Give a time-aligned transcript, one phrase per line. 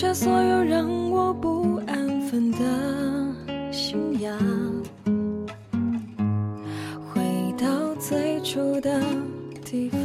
[0.00, 2.58] 放下所有让我不安分的
[3.70, 4.34] 信仰，
[7.06, 8.98] 回到最初的
[9.62, 10.00] 地方。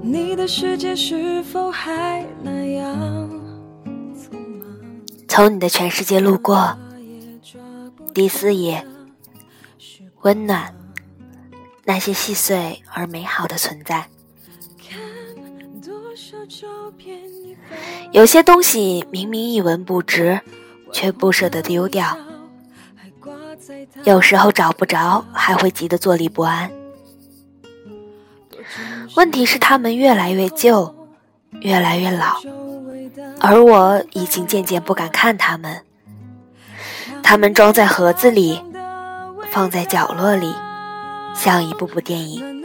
[0.00, 3.30] 你的世界是否还那样？
[5.28, 6.74] 从你的全世界路过，
[8.14, 8.82] 第四页，
[10.22, 10.74] 温暖，
[11.84, 14.06] 那些细碎而美好的存在。
[18.12, 20.40] 有些东西明明一文不值，
[20.92, 22.16] 却不舍得丢掉。
[24.04, 26.70] 有时候找不着，还会急得坐立不安。
[29.16, 30.94] 问题是，它们越来越旧，
[31.60, 32.40] 越来越老，
[33.40, 35.82] 而我已经渐渐不敢看它们。
[37.22, 38.60] 它们装在盒子里，
[39.50, 40.52] 放在角落里，
[41.34, 42.59] 像一部部电影，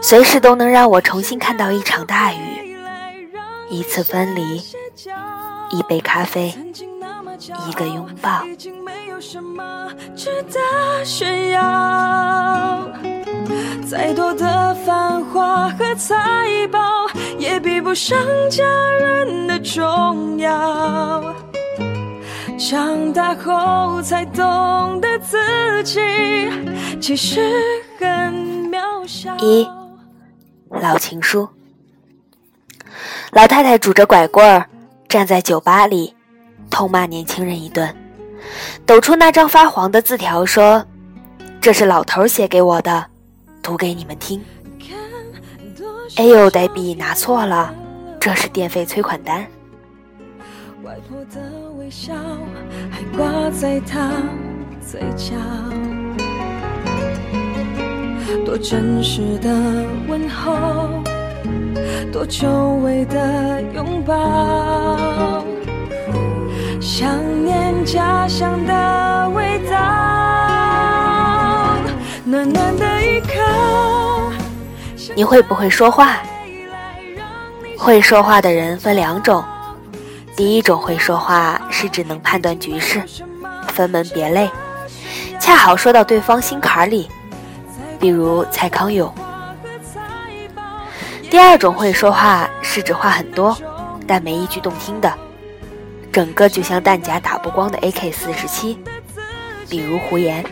[0.00, 2.76] 随时都能让我重新看到一场大雨，
[3.68, 4.62] 一次分离，
[5.70, 6.54] 一杯咖啡，
[7.68, 8.42] 一个拥抱。
[13.86, 16.14] 再多的繁华和财
[16.70, 16.78] 宝，
[17.38, 18.18] 也比不上
[18.50, 18.64] 家
[19.00, 21.22] 人的重要。
[22.58, 26.00] 长大后才懂得自己
[27.00, 27.40] 其实
[27.98, 28.34] 很
[28.70, 29.34] 渺小。
[29.38, 29.66] 一
[30.70, 31.48] 老情书。
[33.32, 34.66] 老太太拄着拐棍儿
[35.08, 36.14] 站在酒吧里，
[36.70, 37.94] 痛骂年轻人一顿，
[38.86, 40.84] 抖出那张发黄的字条说
[41.60, 43.06] ：“这是老头儿写给我的，
[43.62, 44.42] 读给你们听。”
[46.16, 47.72] 哎呦，呆逼，拿错了，
[48.18, 49.46] 这是电费催款单。
[50.82, 52.14] 外婆的微笑
[52.90, 54.10] 还挂在她
[54.80, 55.34] 嘴角，
[58.44, 59.48] 多真实的
[60.06, 61.02] 问候，
[62.12, 62.48] 多久
[62.82, 65.42] 违的拥抱，
[66.80, 69.76] 想念家乡的味道，
[72.24, 73.32] 暖暖的一刻。
[75.14, 76.18] 你会不会说话？
[77.78, 79.42] 会说话的人分两种，
[80.36, 83.02] 第一种会说话是只能判断局势，
[83.68, 84.50] 分门别类，
[85.40, 87.08] 恰好说到对方心坎儿里，
[87.98, 89.12] 比如蔡康永。
[91.30, 93.56] 第二种会说话是指话很多，
[94.06, 95.12] 但没一句动听的，
[96.10, 98.78] 整个就像弹夹打不光的 AK 四十七，
[99.68, 100.44] 比如胡言。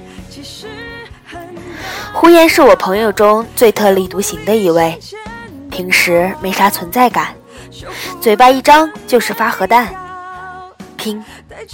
[2.13, 4.99] 胡言是我朋友中最特立独行的一位，
[5.71, 7.35] 平时没啥存在感，
[8.21, 9.95] 嘴巴一张就是发核弹，
[10.97, 11.23] 拼，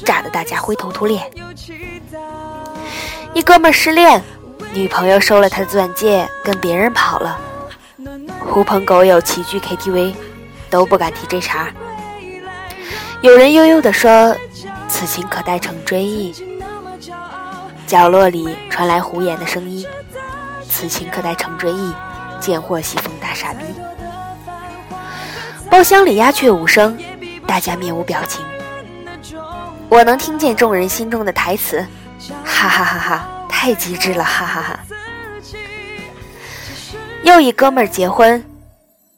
[0.04, 1.28] 炸得大家灰头土脸。
[3.34, 4.22] 一哥们失恋，
[4.74, 7.38] 女朋友收了他的钻戒，跟别人跑了。
[8.48, 10.14] 狐朋狗友齐聚 KTV，
[10.70, 11.68] 都不敢提这茬。
[13.20, 14.34] 有人悠悠地说
[14.88, 16.34] ：“此情可待成追忆。”
[17.86, 19.86] 角落里传来胡言的声音
[20.68, 21.92] ：“此情可待成追忆。”
[22.40, 23.64] 贱货西风大傻逼。
[25.70, 26.98] 包厢里鸦雀无声，
[27.46, 28.44] 大家面无表情。
[29.88, 31.86] 我能听见众人心中的台词
[32.42, 33.28] ：“哈哈哈哈，
[33.62, 34.80] 太机智了，哈哈哈。”
[37.22, 38.44] 又一哥们儿结婚，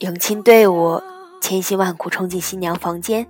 [0.00, 1.02] 迎亲队伍
[1.40, 3.26] 千辛万苦冲进新娘房间，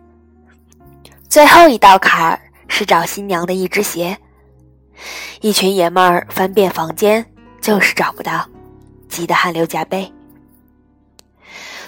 [1.28, 4.19] 最后一道坎儿是找新娘的一只鞋。
[5.41, 7.25] 一群爷们儿翻遍房间，
[7.60, 8.44] 就是找不到，
[9.08, 10.12] 急得汗流浃背。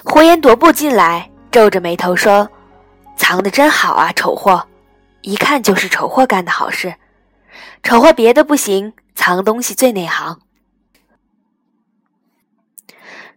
[0.05, 2.49] 胡言踱步进来，皱着眉头说
[3.17, 4.65] ：“藏的真好啊，丑货！
[5.19, 6.95] 一看就是丑货干的好事。
[7.87, 10.41] 丑货别的不行，藏东西最内行。”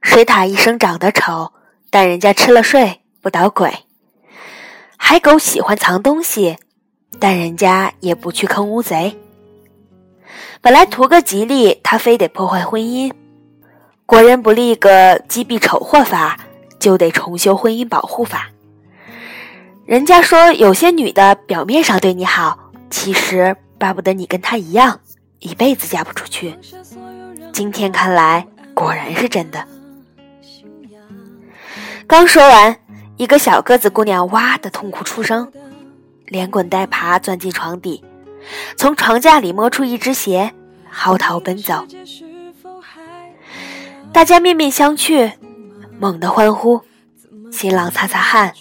[0.03, 1.53] 水獭一生长得丑，
[1.89, 3.73] 但人家吃了睡不捣鬼。
[4.97, 6.57] 海狗喜欢藏东西，
[7.21, 9.17] 但人家也不去坑乌贼。
[10.61, 13.13] 本来图个吉利，他非得破坏婚姻。
[14.05, 16.37] 国人不立个击毙丑货法，
[16.81, 18.51] 就得重修婚姻保护法。
[19.87, 25.01] 人家说有些女的表面上对你好，其实巴不得你跟她一样，
[25.39, 26.55] 一辈子嫁不出去。
[27.51, 29.67] 今天看来，果然是真的。
[32.07, 32.77] 刚说完，
[33.17, 35.51] 一个小个子姑娘哇的痛哭出声，
[36.27, 38.05] 连滚带爬钻进床底，
[38.77, 40.53] 从床架里摸出一只鞋，
[40.91, 41.87] 嚎啕奔走。
[44.13, 45.33] 大家面面相觑，
[45.99, 46.83] 猛地欢呼。
[47.51, 48.53] 新郎擦擦汗，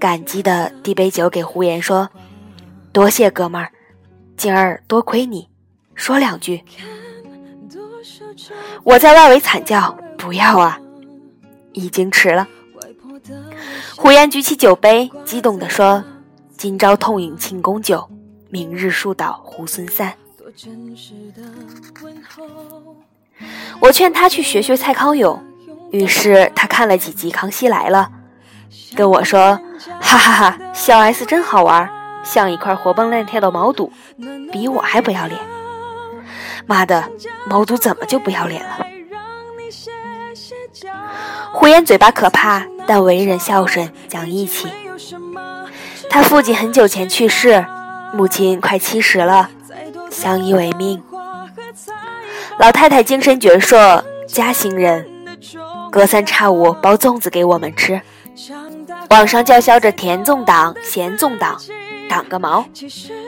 [0.00, 2.10] 感激的递杯酒给胡言说
[2.92, 3.70] ：“多谢哥们儿，
[4.38, 5.48] 今儿多亏你，
[5.94, 6.64] 说两句。”
[8.84, 10.80] 我在外围惨叫：“不要啊！”
[11.74, 12.48] 已经迟了。
[13.96, 16.02] 胡言举起酒杯，激动地说
[16.56, 18.08] ：“今朝痛饮庆功酒，
[18.48, 20.14] 明日树倒猢狲散。”
[23.80, 25.42] 我劝他去学学蔡康永，
[25.90, 28.10] 于是他看了几集《康熙来了》，
[28.96, 29.60] 跟我说
[30.00, 31.88] ：“哈哈哈，小 S 真好玩，
[32.30, 33.90] 像一块活蹦乱跳的毛肚，
[34.52, 35.40] 比我还不要脸。”
[36.66, 37.02] 妈的，
[37.46, 38.86] 毛肚怎么就不要脸了？
[41.52, 44.68] 胡言嘴巴可怕，但为人孝顺讲义气。
[46.10, 47.64] 他父亲很久前去世，
[48.12, 49.48] 母亲快七十了，
[50.10, 51.02] 相依为命。
[52.58, 55.06] 老太太精神矍铄，嘉兴人，
[55.90, 58.00] 隔三差五包粽子给我们吃。
[59.10, 61.58] 网上叫嚣着甜粽党、咸粽党，
[62.08, 62.64] 挡个毛！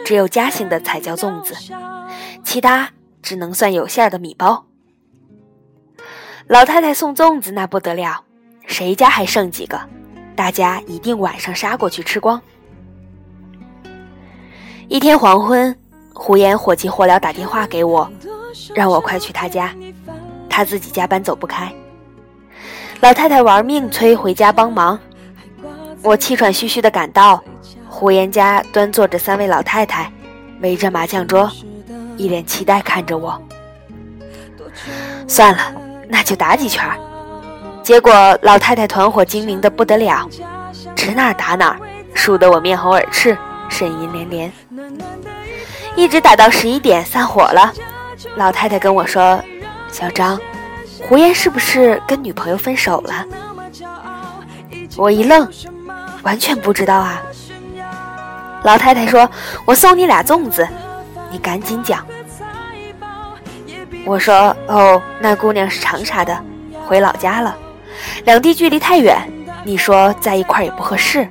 [0.05, 1.55] 只有嘉兴的才叫粽子，
[2.43, 2.91] 其他。
[3.23, 4.65] 只能算有馅儿的米包。
[6.47, 8.25] 老太太送粽子那不得了，
[8.67, 9.79] 谁家还剩几个，
[10.35, 12.41] 大家一定晚上杀过去吃光。
[14.89, 15.79] 一天黄昏，
[16.15, 18.11] 胡言火急火燎打电话给我，
[18.75, 19.73] 让我快去他家，
[20.49, 21.71] 他自己加班走不开。
[23.01, 24.99] 老太太玩命催回家帮忙，
[26.03, 27.45] 我气喘吁吁地赶到，
[27.91, 30.11] 胡言家端坐着三位老太太，
[30.61, 31.51] 围着麻将桌。
[32.17, 33.41] 一脸期待看着我，
[35.27, 35.73] 算了，
[36.09, 36.89] 那就打几圈。
[37.83, 40.29] 结果老太太团伙精明的不得了，
[40.95, 41.77] 指哪打哪，
[42.15, 43.37] 输得我面红耳赤，
[43.69, 44.53] 呻吟连连。
[45.97, 47.73] 一直打到十一点散伙了，
[48.37, 49.43] 老太太跟我说
[49.91, 50.39] ：“小张，
[51.09, 53.27] 胡言是不是跟女朋友分手了？”
[54.97, 55.49] 我一愣，
[56.23, 57.21] 完全不知道啊。
[58.63, 59.29] 老太太说
[59.65, 60.67] ：“我送你俩粽子。”
[61.31, 62.05] 你赶紧讲！
[64.05, 66.37] 我说哦，那姑娘是长沙的，
[66.87, 67.57] 回老家了，
[68.25, 69.17] 两地距离太远，
[69.63, 71.29] 你说在一块也不合适。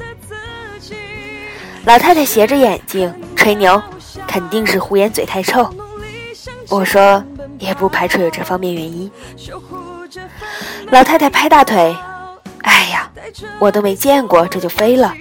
[1.86, 3.82] 老太太斜着眼睛吹牛，
[4.28, 5.70] 肯定是胡言嘴太臭。
[6.70, 7.22] 我说
[7.58, 9.12] 也不排除有这方面原因。
[10.92, 11.96] 老太太拍大腿，
[12.62, 13.10] 哎呀，
[13.60, 15.14] 我都没见过这就飞了，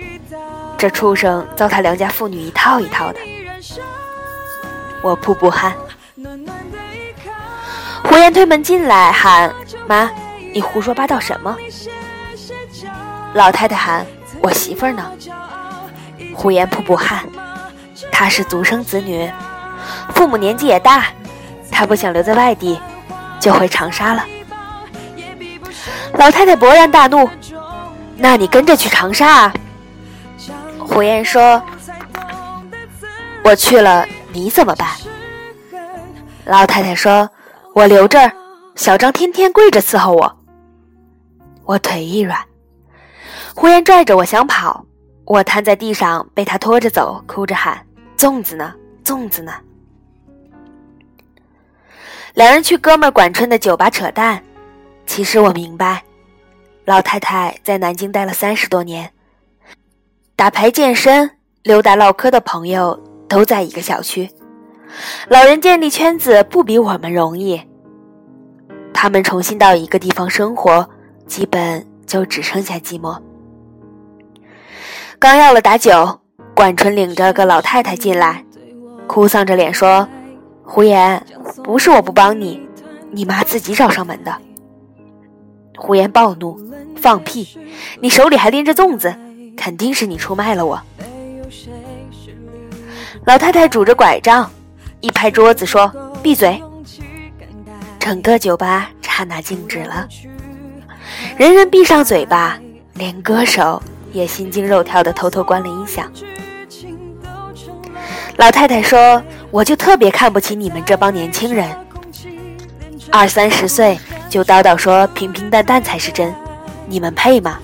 [0.79, 3.19] 这畜生糟蹋良家妇女一套一套的。
[5.03, 5.75] 我瀑布汗。
[8.05, 9.53] 胡言推门进来，喊
[9.89, 10.09] ：“妈，
[10.55, 11.57] 你胡说八道什么？”
[13.35, 14.07] 老太太喊
[14.41, 15.11] ：“我媳妇儿呢？”
[16.33, 17.25] 胡言瀑布汗。
[18.13, 19.29] 她是独生子女，
[20.15, 21.07] 父母年纪也大，
[21.73, 22.81] 她不想留在外地，
[23.41, 24.25] 就回长沙了。
[26.15, 27.29] 老太太勃然大怒
[28.17, 29.53] ：“那你跟着去长沙啊？”
[30.89, 31.63] 胡言说
[33.45, 34.89] ：“我去了。”你怎么办？
[36.45, 37.29] 老太太说
[37.75, 38.31] ：“我留这儿，
[38.75, 40.39] 小张天天跪着伺候我。”
[41.65, 42.39] 我腿一软，
[43.55, 44.85] 胡言拽着我想跑，
[45.25, 47.85] 我瘫在地上被他拖着走，哭着喊
[48.19, 48.75] ：“粽子呢？
[49.05, 49.53] 粽子呢？”
[52.35, 54.43] 两人去哥们管春的酒吧扯淡。
[55.07, 56.03] 其实我明白，
[56.85, 59.11] 老太太在南京待了三十多年，
[60.39, 61.29] 打牌、健身、
[61.65, 62.97] 溜达、唠嗑的朋友。
[63.29, 64.31] 都在一个小区，
[65.29, 67.61] 老人建立圈子不比我们容易。
[68.95, 70.89] 他们重新到一个地方生活，
[71.27, 73.21] 基本就只剩下寂寞。
[75.19, 76.21] 刚要了打酒，
[76.55, 78.43] 管春领着个老太太进来，
[79.07, 80.09] 哭丧着脸说
[80.65, 81.23] ：“胡言，
[81.63, 82.67] 不是我不帮你，
[83.11, 84.35] 你妈自己找上门的。”
[85.77, 86.59] 胡言暴怒
[86.97, 87.59] ：“放屁！
[88.01, 89.15] 你手里还拎着粽子，
[89.59, 90.81] 肯定是你出卖了我。”
[93.27, 94.51] 老太太拄着拐杖，
[95.01, 96.63] 一拍桌子说：“闭嘴！”
[97.99, 100.09] 整个酒吧刹那静止了，
[101.37, 102.59] 人人闭上嘴巴，
[102.95, 106.11] 连歌手也心惊肉跳的偷偷关了音响。
[108.37, 111.69] 老太太说：“我就特别看不起你们这帮年轻人，
[113.11, 113.99] 二三十岁
[114.31, 116.33] 就叨叨说平平淡淡才是真，
[116.87, 117.59] 你们配吗？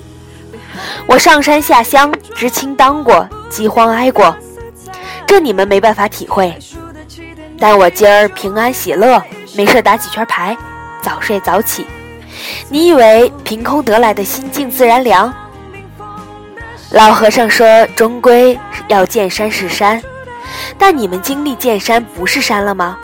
[1.06, 4.34] 我上山下乡，知青当过，饥荒挨过。”
[5.26, 6.54] 这你们没办法体会，
[7.58, 9.22] 但我今儿平安喜乐，
[9.56, 10.56] 没事打几圈牌，
[11.02, 11.86] 早睡早起。
[12.68, 15.32] 你以为凭空得来的心静自然凉？
[16.90, 18.58] 老和尚说，终归
[18.88, 20.00] 要见山是山，
[20.78, 22.96] 但你们经历见山不是山了吗？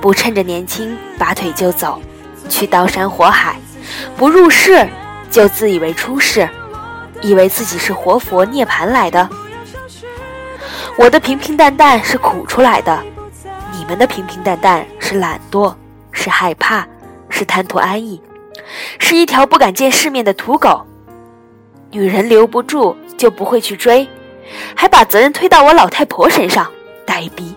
[0.00, 2.00] 不趁着年轻拔腿就走，
[2.48, 3.56] 去刀山火海，
[4.16, 4.86] 不入世
[5.30, 6.48] 就自以为出世，
[7.24, 9.26] 以为自己是活佛涅槃来的。
[10.98, 13.02] 我的平平淡淡是苦出来的，
[13.72, 15.74] 你们的平平淡淡是懒惰，
[16.12, 16.86] 是害怕，
[17.30, 18.20] 是贪图安逸，
[18.98, 20.84] 是一条不敢见世面的土狗。
[21.90, 24.06] 女人留不住就不会去追，
[24.76, 26.70] 还把责任推到我老太婆身上，
[27.06, 27.56] 呆逼！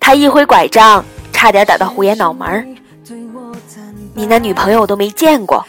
[0.00, 2.76] 他一挥拐杖，差点打到胡言脑门
[4.14, 5.64] 你那女朋友我都没见过，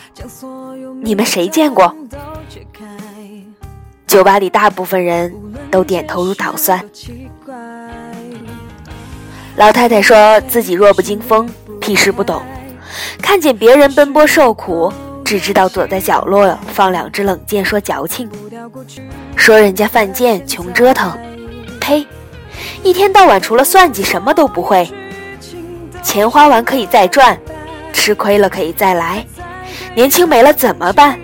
[1.02, 1.94] 你们谁见过？
[4.06, 5.34] 酒吧里大部分人
[5.70, 6.84] 都点头如捣蒜。
[9.56, 11.50] 老太太说自己弱不禁风，
[11.80, 12.42] 屁事不懂，
[13.22, 14.92] 看见别人奔波受苦，
[15.26, 18.30] 只知道躲在角落放两支冷箭说矫情，
[19.36, 21.18] 说人家犯贱穷折腾，
[21.80, 22.06] 呸！
[22.84, 24.90] 一天到晚除了算计什么都不会，
[26.02, 27.38] 钱花完可以再赚。
[27.94, 29.26] 吃亏了可以再来，
[29.98, 31.20] 年轻没了怎么办？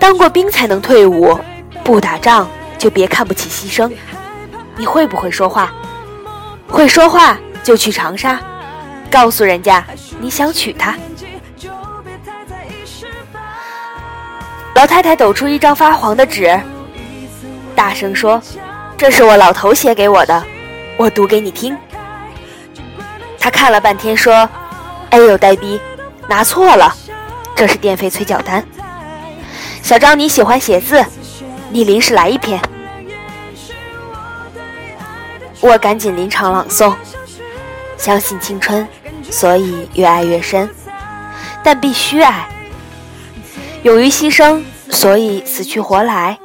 [0.00, 1.38] 当过兵才能退伍，
[1.84, 3.88] 不打仗就别看不起牺牲。
[4.76, 5.72] 你会不会说话？
[6.66, 8.40] 会说话就去长沙，
[9.08, 9.84] 告诉人家
[10.18, 10.96] 你想娶她。
[14.74, 16.60] 老太太抖出一张发黄的纸，
[17.76, 18.42] 大声说
[18.98, 20.42] ：“这是我老头写给我的，
[20.96, 21.78] 我读给你听。”
[23.38, 24.48] 他看了半天说。
[25.10, 25.80] 哎呦，呆逼，
[26.28, 26.94] 拿错了，
[27.56, 28.64] 这是电费催缴单。
[29.82, 31.04] 小张，你喜欢写字，
[31.70, 32.60] 你临时来一篇。
[35.60, 36.94] 我赶紧临场朗诵：
[37.96, 38.86] 相信青春，
[39.30, 40.68] 所以越爱越深，
[41.64, 42.46] 但必须爱；
[43.82, 46.38] 勇于牺牲，所以死去活来，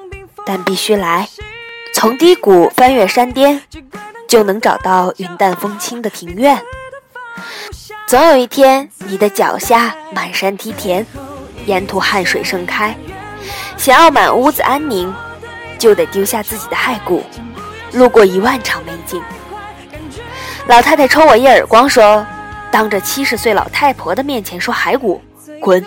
[0.46, 1.28] 但必须来。
[1.94, 3.62] 从低谷翻越山巅，
[4.28, 6.60] 就能找到云淡风轻的庭院。
[8.14, 11.04] 总有一天，你的脚下满山梯田，
[11.66, 12.96] 沿途汗水盛开。
[13.76, 15.12] 想要满屋子安宁，
[15.80, 17.24] 就得丢下自己的骸骨，
[17.92, 19.20] 路过一万场美景。
[20.68, 22.24] 老太太抽我一耳光，说
[22.70, 25.20] ：“当着七十岁老太婆的面前说骸骨，
[25.60, 25.84] 滚！”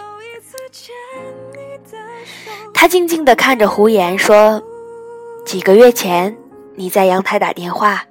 [2.75, 4.61] 她静静地看着胡言，说
[5.47, 6.37] ：“几个月前
[6.75, 8.03] 你在阳台打电话，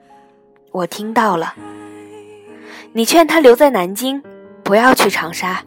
[0.72, 1.54] 我听到了。”
[2.98, 4.24] 你劝他留在南京，
[4.64, 5.62] 不要去长沙。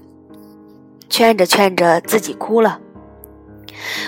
[1.10, 2.80] 劝着劝着，自己哭了。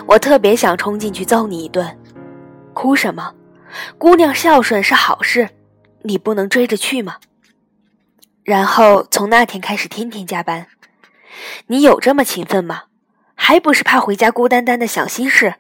[0.07, 1.99] 我特别想冲进去揍你一顿。
[2.73, 3.35] 哭什么？
[3.99, 5.51] 姑娘孝顺是好事，
[6.01, 7.17] 你不能追着去吗？
[8.43, 10.69] 然后从那天开始，天天加班。
[11.67, 12.85] 你有这么勤奋吗？
[13.35, 15.57] 还不是怕回家孤单单的想心事？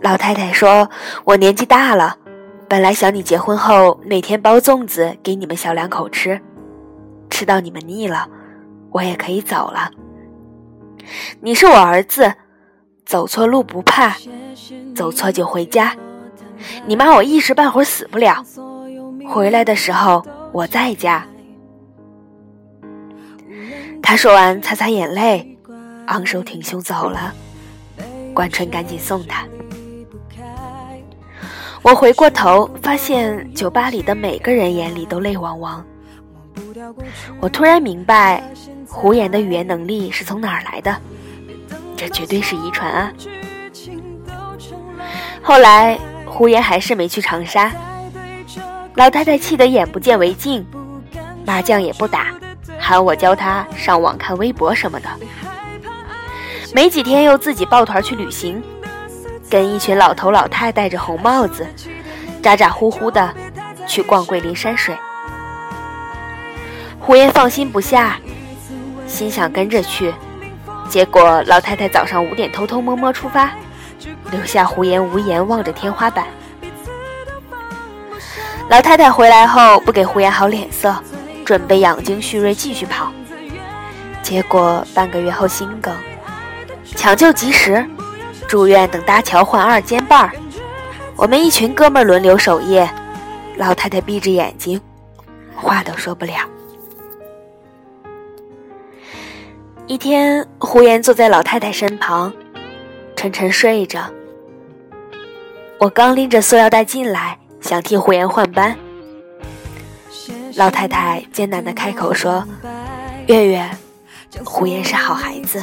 [0.00, 0.90] 老太太说
[1.26, 2.18] ：“我年纪大了。”
[2.68, 6.40] 本来想你结婚后每天包粽子给你们小两口吃，
[7.30, 8.28] 吃到你们腻了，
[8.90, 9.90] 我也可以走了。
[11.40, 12.34] 你是我儿子，
[13.04, 14.16] 走错路不怕，
[14.96, 15.94] 走错就回家。
[16.86, 18.44] 你妈我一时半会儿死不了，
[19.28, 21.24] 回来的时候我在家。
[24.02, 25.56] 他说完，擦擦眼泪，
[26.06, 27.32] 昂首挺胸走了。
[28.34, 29.46] 关春赶紧送他。
[31.86, 35.86] 我回过头，发现酒吧里的每个人眼里都泪汪汪。
[37.38, 38.42] 我突然明白，
[38.88, 40.96] 胡言的语言能力是从哪儿来的？
[41.96, 43.12] 这绝对是遗传啊！
[45.40, 47.70] 后来胡言还是没去长沙，
[48.96, 50.66] 老太太气得眼不见为净，
[51.44, 52.34] 麻将也不打，
[52.80, 55.08] 喊我教她上网看微博什么的。
[56.74, 58.60] 没几天又自己抱团去旅行。
[59.48, 61.66] 跟一群老头老太戴着红帽子，
[62.42, 63.32] 咋咋呼呼的
[63.86, 64.96] 去逛桂林山水。
[66.98, 68.18] 胡言放心不下，
[69.06, 70.12] 心想跟着去，
[70.88, 73.52] 结果老太太早上五点偷偷摸摸出发，
[74.32, 76.26] 留下胡言无言望着天花板。
[78.68, 80.92] 老太太回来后不给胡言好脸色，
[81.44, 83.12] 准备养精蓄锐继续跑，
[84.22, 85.94] 结果半个月后心梗，
[86.96, 87.86] 抢救及时。
[88.46, 90.32] 住院等搭桥换二尖瓣儿，
[91.16, 92.88] 我们一群哥们儿轮流守夜。
[93.56, 94.80] 老太太闭着眼睛，
[95.54, 96.34] 话都说不了。
[99.86, 102.32] 一天，胡言坐在老太太身旁，
[103.16, 104.00] 沉沉睡着。
[105.78, 108.76] 我刚拎着塑料袋进来，想替胡言换班。
[110.56, 112.46] 老太太艰难的开口说
[113.26, 113.70] ：“月月，
[114.44, 115.62] 胡言是好孩子。”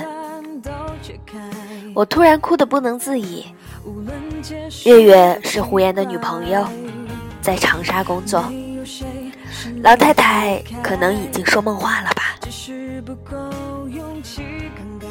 [1.95, 3.45] 我突然哭得不能自已。
[4.85, 6.67] 月月是胡言的女朋友，
[7.41, 8.43] 在长沙工作。
[9.81, 12.23] 老太太可能已经说梦话了吧？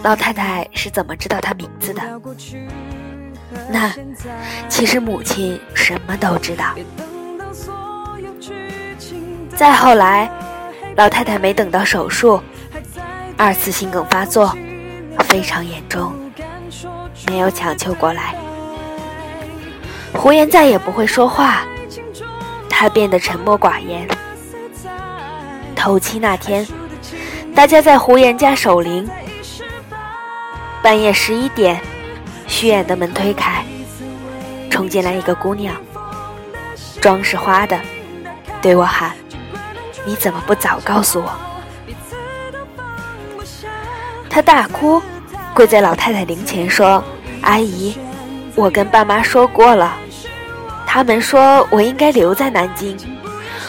[0.03, 2.03] 老太太是怎么知道他名字的？
[3.69, 3.93] 那
[4.69, 6.75] 其实母亲什么都知道。
[9.55, 10.31] 再后来，
[10.97, 12.41] 老太太没等到手术，
[13.37, 14.57] 二次心梗发作，
[15.29, 16.13] 非常严重，
[17.29, 18.35] 没有抢救过来。
[20.15, 21.63] 胡言再也不会说话，
[22.69, 24.07] 他变得沉默寡言。
[25.75, 26.67] 头七那天，
[27.55, 29.09] 大家在胡言家守灵。
[30.83, 31.81] 半夜十一点，
[32.47, 33.65] 虚掩的门推开，
[34.69, 35.77] 冲进来一个姑娘，
[37.01, 37.79] 妆是花的，
[38.61, 39.13] 对我喊
[40.05, 41.31] ：“你怎么不早告诉我？”
[44.29, 45.01] 她大哭，
[45.55, 47.03] 跪在老太太灵前说
[47.43, 47.97] ：“阿姨，
[48.55, 49.95] 我跟爸妈说过了，
[50.87, 52.97] 他们说我应该留在南京。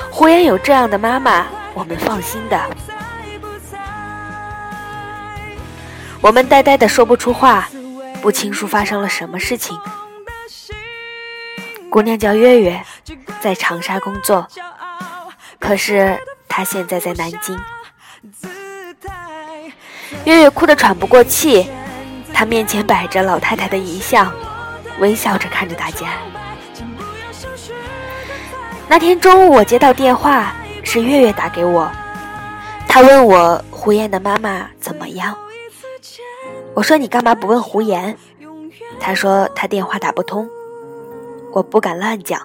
[0.09, 2.59] 胡言有这样的妈妈，我们放心的。”
[6.21, 7.67] 我们呆呆的说不出话，
[8.21, 9.77] 不清楚发生了什么事情。
[11.89, 12.81] 姑娘叫月月，
[13.41, 14.47] 在长沙工作，
[15.59, 17.59] 可是她现在在南京。
[20.25, 21.69] 月月哭得喘不过气，
[22.33, 24.31] 她面前摆着老太太的遗像，
[24.99, 26.07] 微笑着看着大家。
[28.87, 30.53] 那天中午我接到电话，
[30.83, 31.91] 是月月打给我，
[32.87, 35.35] 她问我胡言的妈妈怎么样。
[36.73, 38.17] 我说你干嘛不问胡言？
[38.99, 40.47] 她说她电话打不通。
[41.51, 42.39] 我不敢乱讲，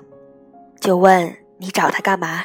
[0.81, 2.45] 就问你找她干嘛？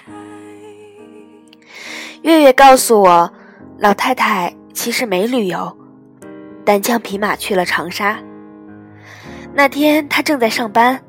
[2.22, 3.34] 月月告诉我，
[3.80, 5.78] 老太太其实没旅游，
[6.66, 8.22] 单枪匹马去了长沙。
[9.54, 11.02] 那天他正在上班，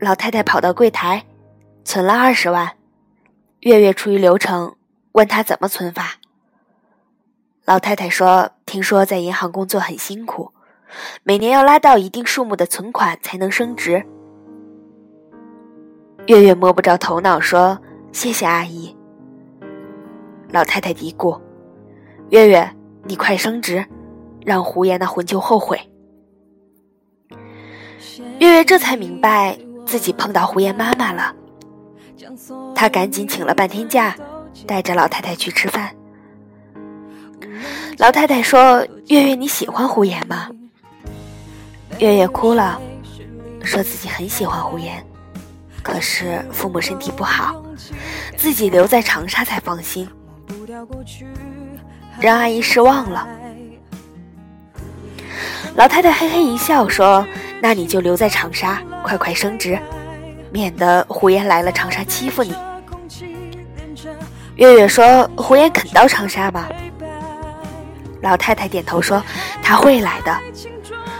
[0.00, 1.24] 老太太跑到柜台，
[1.84, 2.72] 存了二十万。
[3.60, 4.76] 月月出于流程，
[5.12, 6.16] 问他怎么存法。
[7.64, 10.52] 老太太说：“听说在银行工作很辛苦，
[11.22, 14.04] 每年要拉到一定数目的存款才能升职。”
[16.26, 17.78] 月月摸不着头脑说
[18.12, 18.96] ：“谢谢阿姨。”
[20.50, 21.40] 老太太嘀咕
[22.30, 22.68] ：“月月，
[23.04, 23.84] 你快升职，
[24.44, 25.78] 让胡言那混球后悔。”
[28.38, 31.34] 月月这才明白自己碰到胡言妈妈了，
[32.74, 34.14] 她赶紧请了半天假，
[34.66, 35.94] 带着老太太去吃饭。
[37.98, 40.50] 老太太说：“月月，你喜欢胡言吗？”
[41.98, 42.80] 月月哭了，
[43.62, 45.02] 说自己很喜欢胡言，
[45.82, 47.62] 可是父母身体不好，
[48.36, 50.06] 自己留在长沙才放心，
[52.20, 53.26] 让阿姨失望了。
[55.74, 57.26] 老太太嘿嘿一笑说
[57.60, 59.78] ：“那你就留在长沙，快快升职，
[60.50, 62.54] 免得胡言来了长沙欺负你。”
[64.56, 66.66] 月月说：“胡言肯到长沙吗？”
[68.22, 69.22] 老太太点头说
[69.62, 70.34] ：“他会来的，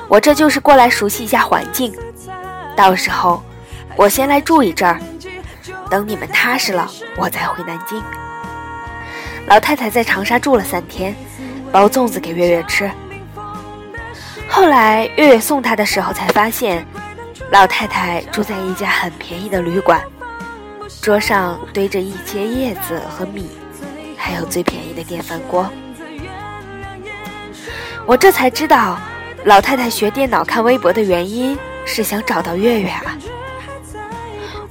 [0.09, 1.95] 我这就是过来熟悉一下环境。
[2.75, 3.43] 到时候
[3.95, 4.99] 我先来住一阵儿，
[5.91, 8.03] 等你们踏实了，我再回南京。”
[9.47, 11.15] 老太太在长沙住了三天，
[11.71, 12.91] 包粽子给月月吃。
[14.49, 16.85] 后来月月送她的时候，才发现
[17.53, 20.03] 老太太住在一家很便宜的旅馆，
[21.01, 23.49] 桌上堆着一些叶子和米，
[24.17, 25.71] 还有最便宜的电饭锅。
[28.05, 28.99] 我这才知道，
[29.45, 33.17] 老太太学电脑看微博的原因是想找到月月啊！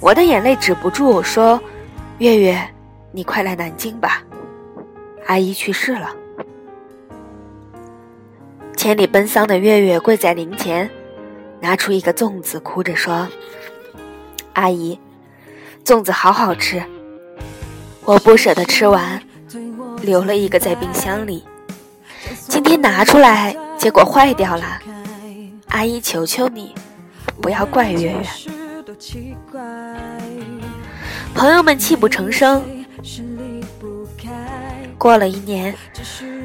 [0.02, 1.60] 我的眼泪止不住，说
[2.20, 2.62] ：“月月，
[3.12, 4.22] 你快来南京吧，
[5.26, 6.16] 阿姨去世了。”
[8.78, 10.90] 千里奔丧的月月跪在灵前，
[11.60, 13.28] 拿出一个粽子，哭着说
[14.54, 15.00] ：“阿姨，
[15.84, 16.84] 粽子好好吃，
[18.04, 19.22] 我不舍得吃完，
[20.02, 21.44] 留了一个在冰箱里。”
[22.48, 24.80] 今天拿出来，结果坏掉了。
[25.70, 26.76] 阿姨，求求你，
[27.42, 28.22] 不要怪月月。
[31.34, 32.64] 朋友们泣不成声。
[34.98, 35.76] 过了一年，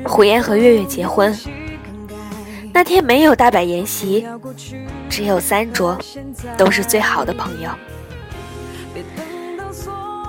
[0.05, 1.37] 胡言和月月结婚。
[2.73, 4.27] 那天没有大摆筵席，
[5.09, 5.99] 只有三桌，
[6.57, 7.71] 都是最好的朋友。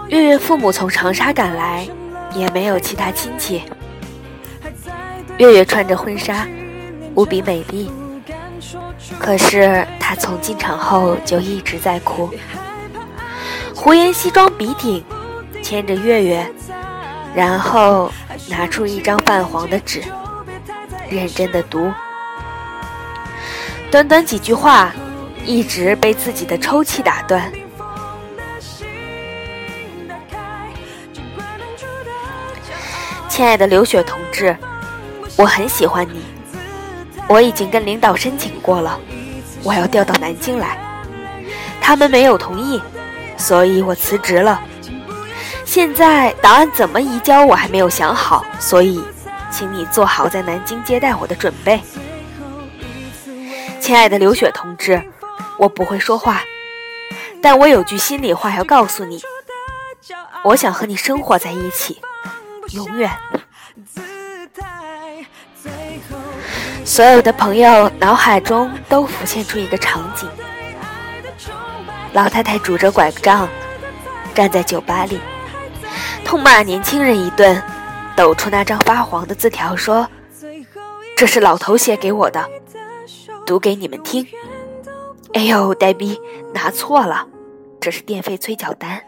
[0.08, 1.88] 月月父母从长沙赶来，
[2.34, 3.62] 也没有其他亲戚。
[5.38, 6.48] 月月穿着婚纱，
[7.16, 7.92] 无比美丽。
[9.20, 12.30] 可是她从进场后就一直在哭。
[13.76, 15.04] 胡言西装笔挺，
[15.64, 16.52] 牵着月月，
[17.34, 18.12] 然后
[18.50, 20.02] 拿出一张泛黄的纸，
[21.10, 21.92] 认真的读。
[23.90, 24.92] 短短几句话，
[25.46, 27.52] 一直被自己的抽泣打断。
[33.28, 34.56] 亲爱的刘雪同志。
[35.38, 36.22] 我很喜欢你，
[37.28, 39.00] 我已经跟领导申请过了，
[39.64, 40.78] 我要调到南京来，
[41.80, 42.80] 他们没有同意，
[43.38, 44.62] 所以我辞职了。
[45.72, 49.02] 现在答案怎么移交我还没有想好，所以，
[49.50, 51.82] 请你做好在南京接待我的准备。
[53.80, 55.02] 亲爱的刘雪同志，
[55.58, 56.42] 我不会说话，
[57.42, 59.22] 但我有句心里话要告诉你，
[60.44, 62.02] 我想和你生活在一起，
[62.74, 63.10] 永远。
[66.84, 70.28] 所有的朋友脑海中都浮现出一个场景：
[72.12, 73.48] 老太太拄着拐杖，
[74.36, 75.18] 站在酒吧里，
[76.32, 77.62] 痛骂年轻人一顿，
[78.16, 80.08] 抖出那张发黄的字条说
[81.18, 82.42] ：“这是老头写给我的，
[83.46, 84.26] 读给你们听。”
[85.36, 86.18] 哎呦，呆逼，
[86.54, 87.28] 拿错了，
[87.82, 89.04] 这是电费催缴单。